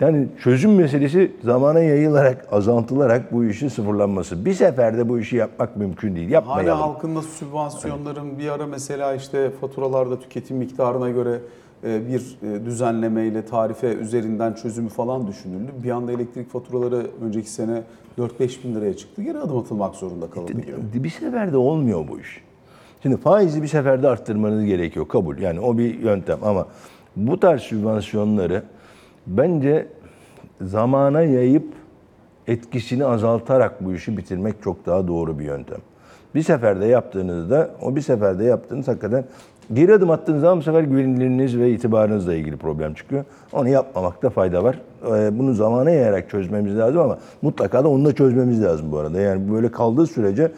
[0.00, 4.44] Yani çözüm meselesi zamana yayılarak, azaltılarak bu işin sıfırlanması.
[4.44, 6.28] Bir seferde bu işi yapmak mümkün değil.
[6.28, 6.80] Yapmayalım.
[6.80, 11.40] halkında sübvansiyonların bir ara mesela işte faturalarda tüketim miktarına göre
[11.82, 15.72] bir e, düzenlemeyle tarife üzerinden çözümü falan düşünüldü.
[15.84, 17.82] Bir anda elektrik faturaları önceki sene
[18.18, 19.22] 4-5 bin liraya çıktı.
[19.22, 20.78] Geri adım atılmak zorunda kalabiliyor.
[20.94, 22.42] Bir seferde olmuyor bu iş.
[23.02, 25.08] Şimdi faizi bir seferde arttırmanız gerekiyor.
[25.08, 25.38] Kabul.
[25.38, 26.66] Yani o bir yöntem ama
[27.16, 28.62] bu tarz sübvansiyonları
[29.26, 29.88] bence
[30.60, 31.72] zamana yayıp
[32.46, 35.78] etkisini azaltarak bu işi bitirmek çok daha doğru bir yöntem.
[36.34, 39.24] Bir seferde yaptığınızda, o bir seferde yaptığınız hakikaten
[39.74, 43.24] geri adım attığınız zaman bu sefer güvenilirliğiniz ve itibarınızla ilgili problem çıkıyor.
[43.52, 44.78] Onu yapmamakta fayda var.
[45.06, 49.20] Ee, Bunu zamana yayarak çözmemiz lazım ama mutlaka da onu da çözmemiz lazım bu arada.
[49.20, 50.52] Yani böyle kaldığı sürece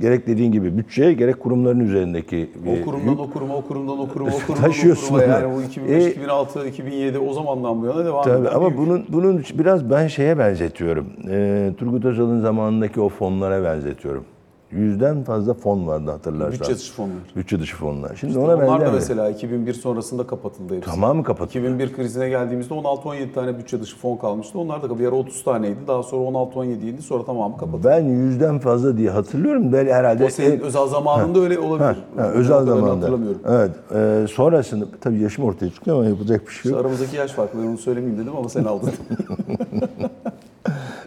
[0.00, 4.30] gerek dediğin gibi bütçeye gerek kurumların üzerindeki O kurumdan o kuruma, o kurumdan o kuruma,
[4.30, 5.32] o kurumdan Taşıyorsun o kuruma.
[5.34, 9.04] Yani bu 2005, E, 2006, 2007 o zamandan bu yana devam Tabii eden ama bunun
[9.08, 11.06] bunun biraz ben şeye benzetiyorum.
[11.30, 14.24] Ee, Turgut Özal'ın zamanındaki o fonlara benzetiyorum.
[14.72, 16.60] Yüzden fazla fon vardı hatırlarsan.
[16.60, 17.16] bütçe dışı fonlar.
[17.36, 18.16] Bütçe dışı fonlar.
[18.16, 18.92] Şimdi ona Onlar da benzer.
[18.92, 20.90] mesela 2001 sonrasında kapatıldı hepsi.
[20.90, 21.58] Tamamı kapatıldı.
[21.58, 24.58] 2001 krizine geldiğimizde 16-17 tane bütçe dışı fon kalmıştı.
[24.58, 25.78] Onlar da bir ara 30 taneydi.
[25.86, 27.02] Daha sonra 16-17 idi.
[27.02, 27.88] Sonra tamamı kapatıldı.
[27.88, 29.72] Ben yüzden fazla diye hatırlıyorum.
[29.72, 31.84] Ben herhalde O senin özel zamanında öyle olabilir.
[31.86, 32.90] Ha, Ben özel zamanda.
[32.96, 33.40] Hatırlamıyorum.
[33.48, 33.70] Evet.
[33.94, 36.80] e, sonrasında tabii yaşım ortaya çıkıyor ama yapacak bir şey İşte yok.
[36.80, 37.58] aramızdaki yaş farkı.
[37.62, 38.90] Ben onu söylemeyeyim dedim ama sen aldın.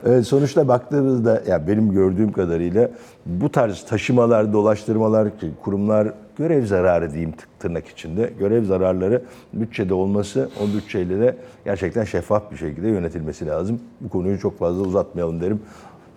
[0.06, 2.90] Evet, sonuçta baktığımızda ya benim gördüğüm kadarıyla
[3.26, 5.28] bu tarz taşımalar, dolaştırmalar,
[5.64, 8.34] kurumlar görev zararı diyeyim tırnak içinde.
[8.40, 9.22] Görev zararları
[9.54, 11.36] bütçede olması, o bütçeyle de
[11.66, 13.80] gerçekten şeffaf bir şekilde yönetilmesi lazım.
[14.02, 15.60] Bu konuyu çok fazla uzatmayalım derim.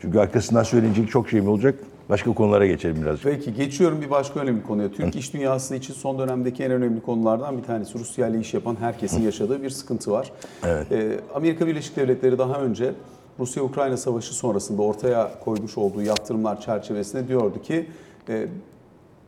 [0.01, 1.75] Çünkü arkasından söyleyecek çok şeyim olacak.
[2.09, 3.21] Başka konulara geçelim biraz.
[3.23, 4.93] Peki geçiyorum bir başka önemli konuya.
[4.93, 8.77] Türk iş dünyası için son dönemdeki en önemli konulardan bir tanesi Rusya ile iş yapan
[8.81, 10.33] herkesin yaşadığı bir sıkıntı var.
[10.67, 10.93] Evet.
[10.93, 12.93] Ee, Amerika Birleşik Devletleri daha önce
[13.41, 17.87] Rusya-Ukrayna savaşı sonrasında ortaya koymuş olduğu yaptırımlar çerçevesinde diyordu ki
[18.29, 18.49] e,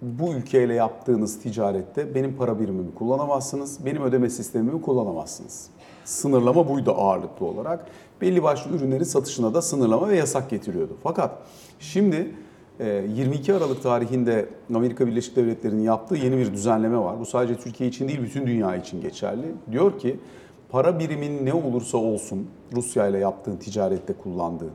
[0.03, 5.67] bu ülkeyle yaptığınız ticarette benim para birimimi kullanamazsınız, benim ödeme sistemimi kullanamazsınız.
[6.05, 7.87] Sınırlama buydu ağırlıklı olarak.
[8.21, 10.97] Belli başlı ürünlerin satışına da sınırlama ve yasak getiriyordu.
[11.03, 11.39] Fakat
[11.81, 12.35] şimdi
[12.81, 17.21] e, 22 Aralık tarihinde Amerika Birleşik Devletleri'nin yaptığı yeni bir düzenleme var.
[17.21, 19.47] Bu sadece Türkiye için değil bütün dünya için geçerli.
[19.73, 20.21] Diyor ki
[20.71, 24.73] para birimin ne olursa olsun Rusya ile yaptığın ticarette kullandığın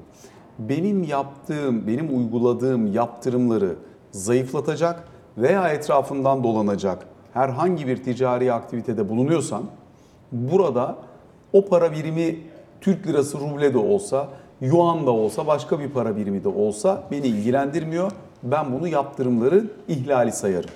[0.59, 3.75] benim yaptığım, benim uyguladığım yaptırımları
[4.11, 9.63] zayıflatacak veya etrafından dolanacak herhangi bir ticari aktivitede bulunuyorsan
[10.31, 10.95] burada
[11.53, 12.37] o para birimi
[12.81, 14.27] Türk lirası ruble de olsa,
[14.61, 18.11] yuan da olsa, başka bir para birimi de olsa beni ilgilendirmiyor.
[18.43, 20.69] Ben bunu yaptırımları ihlali sayarım.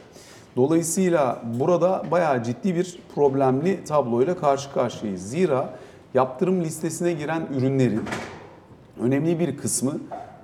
[0.58, 5.30] Dolayısıyla burada bayağı ciddi bir problemli tabloyla karşı karşıyayız.
[5.30, 5.70] Zira
[6.14, 8.04] yaptırım listesine giren ürünlerin
[9.02, 9.94] önemli bir kısmı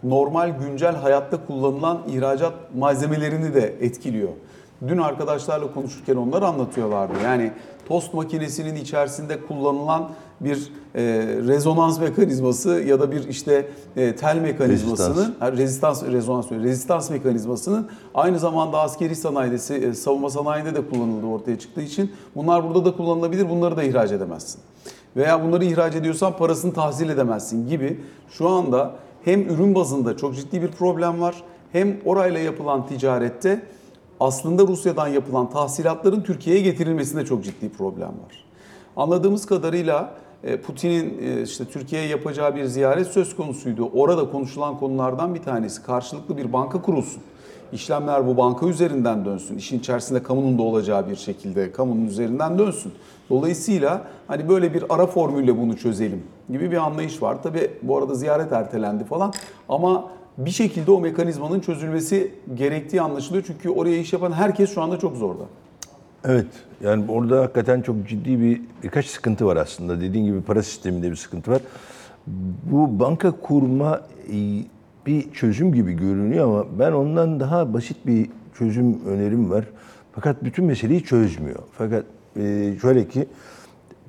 [0.04, 4.30] normal güncel hayatta kullanılan ihracat malzemelerini de etkiliyor.
[4.88, 7.14] Dün arkadaşlarla konuşurken onlar anlatıyorlardı.
[7.24, 7.52] Yani
[7.88, 10.10] tost makinesinin içerisinde kullanılan
[10.42, 11.02] bir e,
[11.48, 16.04] rezonans mekanizması ya da bir işte e, tel mekanizmasının Rezistans.
[16.04, 22.12] Rezonans rezistans mekanizmasının aynı zamanda askeri sanayide, e, savunma sanayinde de kullanıldığı ortaya çıktığı için
[22.36, 23.50] bunlar burada da kullanılabilir.
[23.50, 24.62] Bunları da ihraç edemezsin.
[25.16, 28.92] Veya bunları ihraç ediyorsan parasını tahsil edemezsin gibi şu anda
[29.26, 31.36] hem ürün bazında çok ciddi bir problem var
[31.72, 33.62] hem orayla yapılan ticarette
[34.20, 38.46] aslında Rusya'dan yapılan tahsilatların Türkiye'ye getirilmesinde çok ciddi problem var.
[38.98, 43.90] Anladığımız kadarıyla Putin'in e, işte Türkiye'ye yapacağı bir ziyaret söz konusuydu.
[43.94, 47.22] Orada konuşulan konulardan bir tanesi karşılıklı bir banka kurulsun.
[47.72, 49.58] İşlemler bu banka üzerinden dönsün.
[49.58, 52.92] İşin içerisinde kamunun da olacağı bir şekilde kamunun üzerinden dönsün.
[53.30, 57.44] Dolayısıyla hani böyle bir ara formülle bunu çözelim gibi bir anlayış var.
[57.44, 59.34] Tabi bu arada ziyaret ertelendi falan
[59.70, 63.44] ama bir şekilde o mekanizmanın çözülmesi gerektiği anlaşılıyor.
[63.48, 65.44] Çünkü oraya iş yapan herkes şu anda çok zorda.
[66.26, 66.48] Evet.
[66.84, 70.02] Yani orada hakikaten çok ciddi bir birkaç sıkıntı var aslında.
[70.02, 71.62] Dediğin gibi para sisteminde bir sıkıntı var.
[72.72, 74.38] Bu banka kurma e,
[75.06, 79.66] bir çözüm gibi görünüyor ama ben ondan daha basit bir çözüm önerim var.
[80.12, 81.60] Fakat bütün meseleyi çözmüyor.
[81.78, 82.06] Fakat
[82.36, 83.28] e, şöyle ki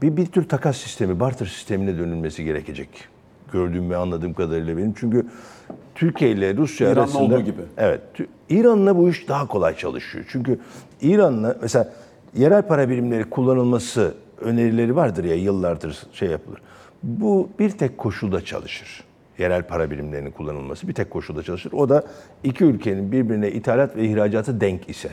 [0.03, 2.89] bir, bir tür takas sistemi, barter sistemine dönülmesi gerekecek.
[3.53, 4.95] Gördüğüm ve anladığım kadarıyla benim.
[4.97, 5.27] Çünkü
[5.95, 7.61] Türkiye ile Rusya İran'la arasında olduğu gibi.
[7.77, 8.01] Evet.
[8.49, 10.25] İran'la bu iş daha kolay çalışıyor.
[10.29, 10.59] Çünkü
[11.03, 11.93] İran'la mesela
[12.35, 16.61] yerel para birimleri kullanılması önerileri vardır ya yıllardır şey yapılır.
[17.03, 19.05] Bu bir tek koşulda çalışır.
[19.39, 21.73] Yerel para birimlerinin kullanılması bir tek koşulda çalışır.
[21.73, 22.05] O da
[22.45, 25.11] iki ülkenin birbirine ithalat ve ihracatı denk ise.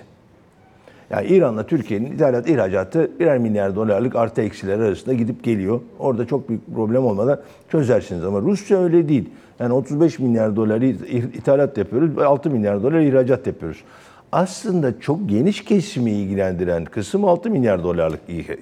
[1.11, 5.81] Yani İran'la Türkiye'nin ithalat ihracatı birer milyar dolarlık artı eksiler arasında gidip geliyor.
[5.99, 7.39] Orada çok büyük problem olmadan
[7.71, 8.23] çözersiniz.
[8.23, 9.29] Ama Rusya öyle değil.
[9.59, 13.83] Yani 35 milyar dolar ith- ithalat yapıyoruz ve 6 milyar dolar ihracat yapıyoruz.
[14.31, 18.19] Aslında çok geniş kesimi ilgilendiren kısım 6 milyar dolarlık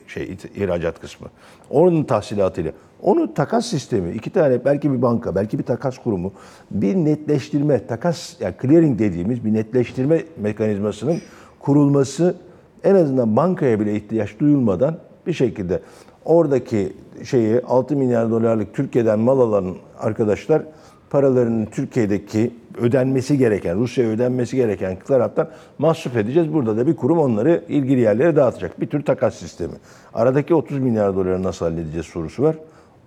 [0.08, 1.28] şey ihracat kısmı.
[1.70, 2.72] Onun tahsilatıyla.
[3.02, 6.34] Onu takas sistemi, iki tane belki bir banka, belki bir takas kurumu,
[6.72, 11.18] bir netleştirme, takas yani clearing dediğimiz bir netleştirme mekanizmasının
[11.60, 12.36] kurulması
[12.84, 15.80] en azından bankaya bile ihtiyaç duyulmadan bir şekilde
[16.26, 16.94] oradaki
[17.24, 20.62] şeyi 6 milyar dolarlık Türkiye'den mal alan arkadaşlar
[21.10, 26.54] paralarının Türkiye'deki ödenmesi gereken, Rusya'ya ödenmesi gereken taraftan mahsup edeceğiz.
[26.54, 28.82] Burada da bir kurum onları ilgili yerlere dağıtacak.
[28.82, 29.74] Bir tür takas sistemi.
[30.14, 32.56] Aradaki 30 milyar doları nasıl halledeceğiz sorusu var.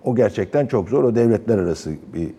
[0.03, 1.03] O gerçekten çok zor.
[1.03, 2.29] O devletler arası bir e,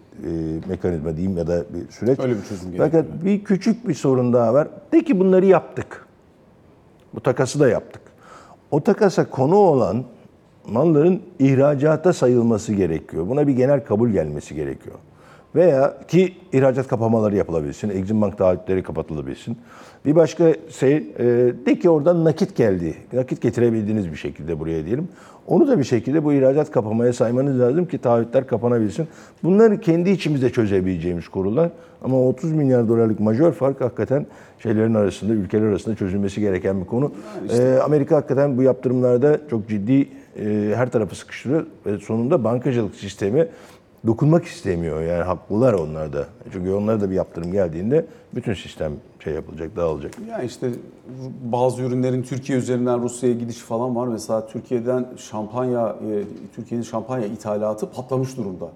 [0.69, 2.21] mekanizma diyeyim ya da bir süreç.
[2.21, 2.71] Öyle bir çözüm.
[2.79, 4.69] Fakat bir küçük bir sorun daha var.
[4.93, 6.04] De ki bunları yaptık.
[7.15, 8.03] Bu takası da yaptık.
[8.71, 10.05] O takasa konu olan
[10.69, 13.29] malların ihracata sayılması gerekiyor.
[13.29, 14.97] Buna bir genel kabul gelmesi gerekiyor.
[15.55, 19.59] Veya ki ihracat kapamaları yapılabilsin, Exim Bank taahhütleri kapatılabilsin.
[20.05, 21.25] Bir başka şey, e,
[21.67, 22.95] de ki oradan nakit geldi.
[23.13, 25.09] Nakit getirebildiğiniz bir şekilde buraya diyelim.
[25.47, 29.07] Onu da bir şekilde bu ihracat kapamaya saymanız lazım ki taahhütler kapanabilsin.
[29.43, 31.71] Bunları kendi içimizde çözebileceğimiz konular.
[32.05, 34.27] Ama 30 milyar dolarlık majör fark hakikaten
[34.59, 37.13] şeylerin arasında, ülkeler arasında çözülmesi gereken bir konu.
[37.51, 43.49] Ee, Amerika hakikaten bu yaptırımlarda çok ciddi e, her tarafı sıkıştırıyor ve sonunda bankacılık sistemi
[44.07, 45.03] dokunmak istemiyor.
[45.03, 46.27] Yani haklılar onlar da.
[46.53, 48.93] Çünkü onlara da bir yaptırım geldiğinde bütün sistem
[49.25, 50.13] şey yapılacak, dağılacak.
[50.31, 50.71] Ya işte
[51.53, 54.09] bazı ürünlerin Türkiye üzerinden Rusya'ya gidişi falan var.
[54.09, 56.23] Mesela Türkiye'den şampanya, e,
[56.57, 58.69] Türkiye'nin şampanya ithalatı patlamış durumda.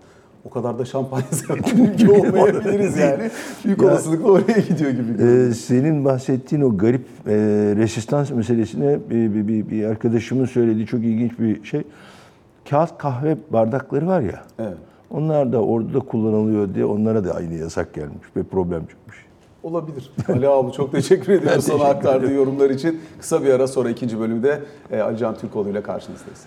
[0.45, 3.31] O kadar da şampanya seven ülke olmayabiliriz yani.
[3.65, 5.23] Büyük Ya- olasılıkla oraya gidiyor gibi.
[5.23, 7.33] Ee, senin bahsettiğin o garip e,
[7.77, 11.83] resistans meselesine bir, bir, bir, bir arkadaşımın söylediği çok ilginç bir şey.
[12.71, 14.43] Kağıt kahve bardakları var ya.
[14.59, 14.77] Evet.
[15.11, 19.17] Onlar da orada da kullanılıyor diye onlara da aynı yasak gelmiş ve problem çıkmış.
[19.63, 20.11] Olabilir.
[20.29, 23.01] Ali abi çok teşekkür ediyoruz sana aktardığı yorumlar için.
[23.21, 26.41] Kısa bir ara sonra ikinci bölümde e, Ali Can Türkoğlu ile karşınızdayız.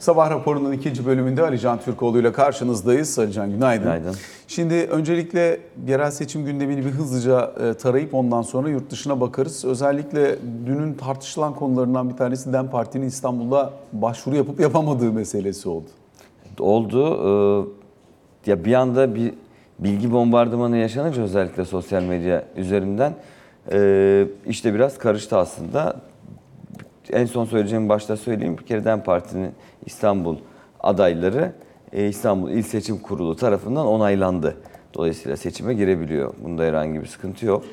[0.00, 3.18] Sabah raporunun ikinci bölümünde Ali Can Türkoğlu ile karşınızdayız.
[3.18, 3.84] Ali Can günaydın.
[3.84, 4.14] Günaydın.
[4.48, 9.64] Şimdi öncelikle yerel seçim gündemini bir hızlıca e, tarayıp ondan sonra yurt dışına bakarız.
[9.64, 10.36] Özellikle
[10.66, 15.88] dünün tartışılan konularından bir tanesi DEM Parti'nin İstanbul'da başvuru yapıp yapamadığı meselesi oldu.
[16.58, 17.16] Oldu.
[18.46, 19.34] Ee, ya bir anda bir
[19.78, 23.14] bilgi bombardımanı yaşanınca özellikle sosyal medya üzerinden
[23.72, 25.96] e, işte biraz karıştı aslında.
[27.12, 28.58] En son söyleyeceğim başta söyleyeyim.
[28.58, 29.52] Bir kere DEM Parti'nin
[29.86, 30.36] İstanbul
[30.80, 31.52] adayları
[31.92, 34.56] e, İstanbul İl Seçim Kurulu tarafından onaylandı.
[34.94, 36.34] Dolayısıyla seçime girebiliyor.
[36.44, 37.64] Bunda herhangi bir sıkıntı yok.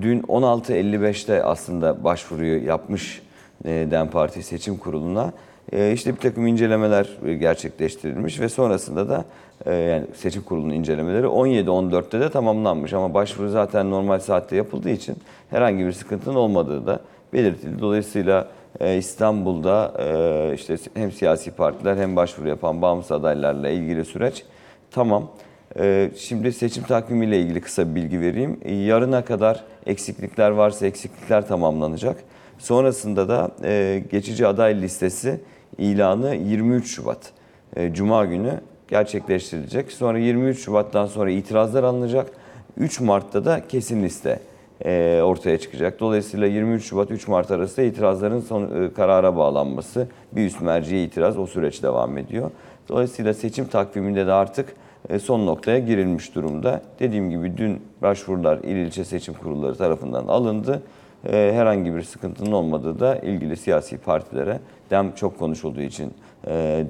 [0.00, 3.22] Dün 16.55'te aslında başvuruyu yapmış
[3.64, 5.32] e, DEM Parti Seçim Kurulu'na.
[5.72, 7.08] E, işte bir takım incelemeler
[7.40, 9.24] gerçekleştirilmiş ve sonrasında da
[9.70, 12.92] yani seçim kurulunun incelemeleri 17-14'te de tamamlanmış.
[12.92, 15.16] Ama başvuru zaten normal saatte yapıldığı için
[15.50, 17.00] herhangi bir sıkıntının olmadığı da
[17.32, 17.80] belirtildi.
[17.80, 18.48] Dolayısıyla
[18.80, 24.44] İstanbul'da e, işte hem siyasi partiler hem başvuru yapan bağımsız adaylarla ilgili süreç
[24.90, 25.30] tamam.
[25.78, 28.60] E, Şimdi seçim takvimiyle ilgili kısa bir bilgi vereyim.
[28.86, 32.16] Yarına kadar eksiklikler varsa eksiklikler tamamlanacak.
[32.58, 35.40] Sonrasında da e, geçici aday listesi
[35.78, 37.32] ilanı 23 Şubat
[37.76, 39.92] e, Cuma günü gerçekleştirilecek.
[39.92, 42.30] Sonra 23 Şubat'tan sonra itirazlar alınacak.
[42.76, 44.40] 3 Mart'ta da kesin liste
[44.84, 46.00] e, ortaya çıkacak.
[46.00, 51.38] Dolayısıyla 23 Şubat 3 Mart arasında itirazların son e, karara bağlanması, bir üst merciye itiraz
[51.38, 52.50] o süreç devam ediyor.
[52.88, 54.76] Dolayısıyla seçim takviminde de artık
[55.08, 56.82] e, son noktaya girilmiş durumda.
[57.00, 60.82] Dediğim gibi dün başvurular il ilçe seçim kurulları tarafından alındı.
[61.30, 66.12] Herhangi bir sıkıntının olmadığı da ilgili siyasi partilere DEM çok konuşulduğu için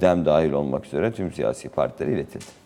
[0.00, 2.63] DEM dahil olmak üzere tüm siyasi partilere iletildi.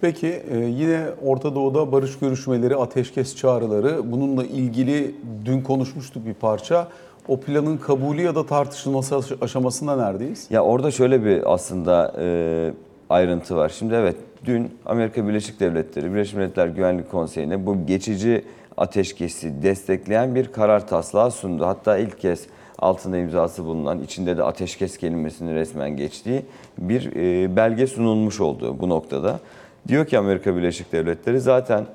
[0.00, 6.88] Peki e, yine Orta Doğu'da barış görüşmeleri, ateşkes çağrıları bununla ilgili dün konuşmuştuk bir parça.
[7.28, 10.46] O planın kabulü ya da tartışılması aş- aşamasında neredeyiz?
[10.50, 12.72] Ya orada şöyle bir aslında e,
[13.10, 13.68] ayrıntı var.
[13.68, 18.44] Şimdi evet dün Amerika Birleşik Devletleri, Birleşmiş Milletler Güvenlik Konseyi'ne bu geçici
[18.76, 21.66] ateşkesi destekleyen bir karar taslağı sundu.
[21.66, 22.46] Hatta ilk kez
[22.78, 26.42] altında imzası bulunan, içinde de ateşkes kelimesinin resmen geçtiği
[26.78, 29.40] bir e, belge sunulmuş oldu bu noktada.
[29.88, 31.86] Diyor ki Amerika Birleşik Devletleri zaten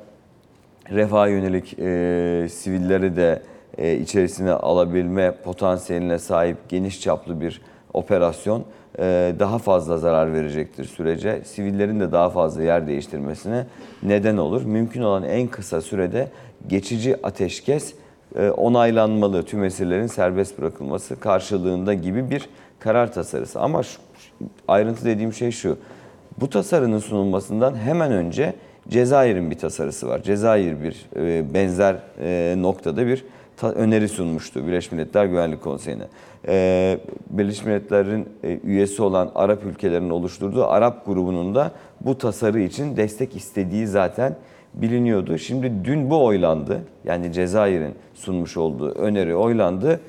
[0.92, 3.42] refaha yönelik e, sivilleri de
[3.78, 7.62] e, içerisine alabilme potansiyeline sahip geniş çaplı bir
[7.94, 8.64] operasyon
[9.00, 11.42] e, daha fazla zarar verecektir sürece.
[11.46, 13.66] Sivillerin de daha fazla yer değiştirmesine
[14.04, 14.66] neden olur.
[14.66, 16.28] Mümkün olan en kısa sürede
[16.68, 17.94] geçici ateşkes
[18.36, 23.60] e, onaylanmalı tüm esirlerin serbest bırakılması karşılığında gibi bir karar tasarısı.
[23.60, 24.00] Ama şu,
[24.68, 25.78] ayrıntı dediğim şey şu.
[26.39, 28.54] Bu tasarının sunulmasından hemen önce
[28.89, 30.24] Cezayir'in bir tasarısı var.
[30.24, 33.26] Cezayir bir e, benzer e, noktada bir
[33.63, 36.04] öneri sunmuştu Birleşmiş Milletler Güvenlik Konseyi'ne.
[36.48, 36.98] E,
[37.30, 43.36] Birleşmiş Milletler'in e, üyesi olan Arap ülkelerinin oluşturduğu Arap grubunun da bu tasarı için destek
[43.36, 44.36] istediği zaten
[44.74, 45.38] biliniyordu.
[45.38, 46.82] Şimdi dün bu oylandı.
[47.06, 50.00] Yani Cezayir'in sunmuş olduğu öneri oylandı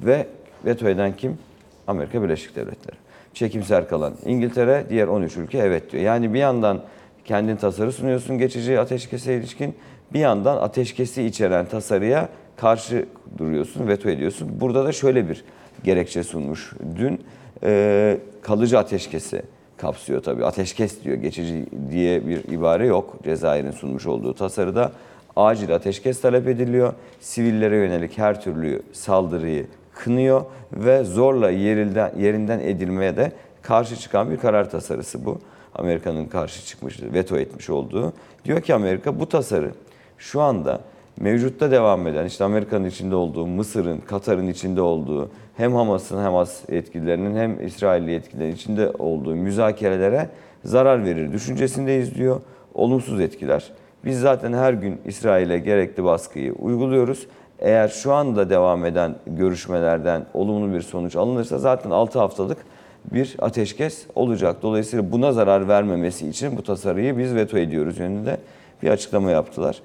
[0.00, 0.26] ve
[0.64, 1.38] veto eden kim?
[1.86, 3.05] Amerika Birleşik Devletleri.
[3.36, 6.02] Çekimser kalan İngiltere, diğer 13 ülke evet diyor.
[6.02, 6.82] Yani bir yandan
[7.24, 9.74] kendin tasarı sunuyorsun geçici ateşkese ilişkin,
[10.12, 13.06] bir yandan ateşkesi içeren tasarıya karşı
[13.38, 14.48] duruyorsun, veto ediyorsun.
[14.60, 15.44] Burada da şöyle bir
[15.84, 16.72] gerekçe sunmuş.
[16.96, 17.20] Dün
[17.62, 19.42] e, kalıcı ateşkesi
[19.76, 20.44] kapsıyor tabii.
[20.44, 24.92] Ateşkes diyor, geçici diye bir ibare yok Cezayir'in sunmuş olduğu tasarıda.
[25.36, 26.92] Acil ateşkes talep ediliyor.
[27.20, 33.32] Sivillere yönelik her türlü saldırıyı kınıyor ve zorla yerinden, yerinden edilmeye de
[33.62, 35.38] karşı çıkan bir karar tasarısı bu.
[35.74, 38.12] Amerika'nın karşı çıkmış, veto etmiş olduğu.
[38.44, 39.70] Diyor ki Amerika bu tasarı
[40.18, 40.80] şu anda
[41.20, 47.36] mevcutta devam eden, işte Amerika'nın içinde olduğu, Mısır'ın, Katar'ın içinde olduğu, hem Hamas'ın, Hamas yetkililerinin
[47.36, 50.28] hem İsrailli yetkililerin içinde olduğu müzakerelere
[50.64, 52.40] zarar verir düşüncesindeyiz diyor.
[52.74, 53.72] Olumsuz etkiler.
[54.04, 57.26] Biz zaten her gün İsrail'e gerekli baskıyı uyguluyoruz.
[57.60, 62.58] Eğer şu anda devam eden görüşmelerden olumlu bir sonuç alınırsa zaten 6 haftalık
[63.12, 64.56] bir ateşkes olacak.
[64.62, 68.36] Dolayısıyla buna zarar vermemesi için bu tasarıyı biz veto ediyoruz yönünde
[68.82, 69.82] bir açıklama yaptılar.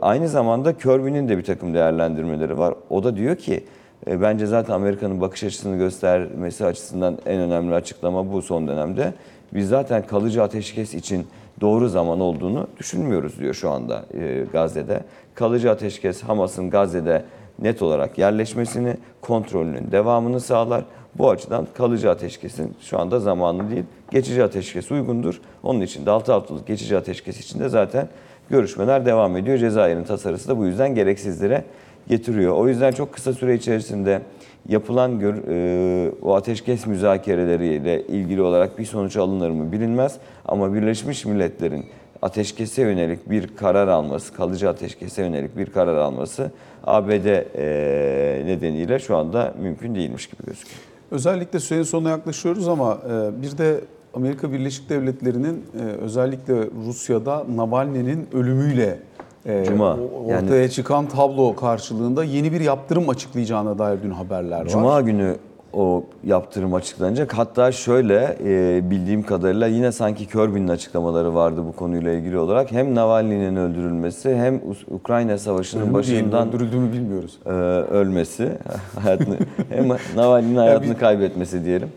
[0.00, 2.74] Aynı zamanda Kirby'nin de bir takım değerlendirmeleri var.
[2.90, 3.64] O da diyor ki
[4.06, 9.12] e, bence zaten Amerika'nın bakış açısını göstermesi açısından en önemli açıklama bu son dönemde.
[9.54, 11.26] Biz zaten kalıcı ateşkes için
[11.60, 15.00] doğru zaman olduğunu düşünmüyoruz diyor şu anda e, Gazze'de.
[15.34, 17.24] Kalıcı ateşkes Hamas'ın Gazze'de
[17.58, 20.84] net olarak yerleşmesini, kontrolünün devamını sağlar.
[21.18, 25.40] Bu açıdan kalıcı ateşkesin şu anda zamanı değil, geçici ateşkes uygundur.
[25.62, 28.08] Onun için de 6 haftalık geçici ateşkes için de zaten
[28.50, 29.58] görüşmeler devam ediyor.
[29.58, 31.64] Cezayir'in tasarısı da bu yüzden gereksizlere
[32.08, 32.56] getiriyor.
[32.56, 34.22] O yüzden çok kısa süre içerisinde
[34.68, 40.16] yapılan gör, e, o ateşkes müzakereleriyle ilgili olarak bir sonuç alınır mı bilinmez.
[40.44, 41.84] Ama Birleşmiş Milletler'in
[42.22, 46.50] ateşkese yönelik bir karar alması, kalıcı ateşkese yönelik bir karar alması
[46.84, 50.80] ABD e, nedeniyle şu anda mümkün değilmiş gibi gözüküyor.
[51.10, 53.80] Özellikle sürenin sonuna yaklaşıyoruz ama e, bir de
[54.14, 56.54] Amerika Birleşik Devletleri'nin e, özellikle
[56.86, 58.98] Rusya'da Navalny'nin ölümüyle
[59.46, 64.60] e, Cuma, o- yani- ortaya çıkan tablo karşılığında yeni bir yaptırım açıklayacağına dair dün haberler
[64.60, 64.66] var.
[64.66, 65.36] Cuma günü
[65.72, 67.38] o yaptırım açıklanacak.
[67.38, 72.72] Hatta şöyle e, bildiğim kadarıyla yine sanki Kirby'nin açıklamaları vardı bu konuyla ilgili olarak.
[72.72, 77.38] Hem Navalny'nin öldürülmesi hem Ukrayna Savaşı'nın Ölümü değil, başından öldürüldüğümü bilmiyoruz.
[77.46, 77.50] e,
[77.94, 78.48] ölmesi,
[79.02, 79.36] hayatını
[79.70, 81.88] hem Navalny'nin hayatını kaybetmesi diyelim.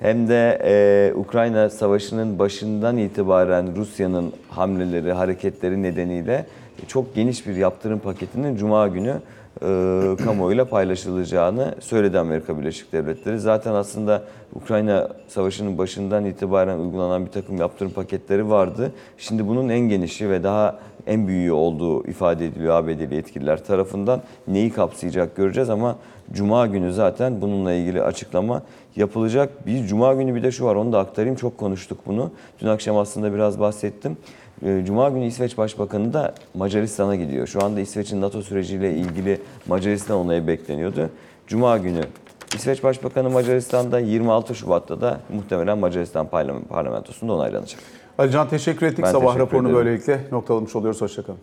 [0.00, 6.46] Hem de e, Ukrayna Savaşı'nın başından itibaren Rusya'nın hamleleri, hareketleri nedeniyle
[6.86, 9.20] çok geniş bir yaptırım paketinin Cuma günü
[9.62, 13.40] e, kamuoyuyla paylaşılacağını söyledi Amerika Birleşik Devletleri.
[13.40, 14.22] Zaten aslında
[14.54, 18.92] Ukrayna Savaşı'nın başından itibaren uygulanan bir takım yaptırım paketleri vardı.
[19.18, 24.22] Şimdi bunun en genişi ve daha en büyüğü olduğu ifade ediliyor ABD'li yetkililer tarafından.
[24.48, 25.96] Neyi kapsayacak göreceğiz ama
[26.32, 28.62] Cuma günü zaten bununla ilgili açıklama
[28.96, 29.66] yapılacak.
[29.66, 31.36] Bir Cuma günü bir de şu var onu da aktarayım.
[31.36, 32.30] Çok konuştuk bunu.
[32.60, 34.16] Dün akşam aslında biraz bahsettim.
[34.66, 37.46] Ee, Cuma günü İsveç Başbakanı da Macaristan'a gidiyor.
[37.46, 41.10] Şu anda İsveç'in NATO süreciyle ilgili Macaristan onayı bekleniyordu.
[41.46, 42.00] Cuma günü
[42.54, 46.26] İsveç Başbakanı Macaristan'da 26 Şubat'ta da muhtemelen Macaristan
[46.68, 47.80] parlamentosunda onaylanacak.
[48.18, 49.04] Ali Can teşekkür ettik.
[49.04, 49.84] Ben Sabah teşekkür raporunu ederim.
[49.86, 51.00] böylelikle noktalamış oluyoruz.
[51.00, 51.38] Hoşçakalın.